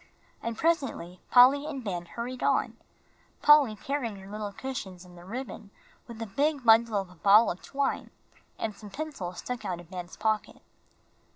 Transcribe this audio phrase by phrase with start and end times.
[0.41, 2.71] And presently Polly and Ben hurried out,
[3.43, 5.69] Polly carrying her little cushions and the ribbon,
[6.07, 8.09] while a big bundle of a ball of twine
[8.57, 10.63] and some pencils stuck out of Ben's pocket.